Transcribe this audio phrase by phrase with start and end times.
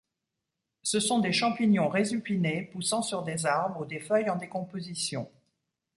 [0.81, 5.29] Ce sont des champignons résupinés poussant sur des arbres ou des feuilles en décomposition.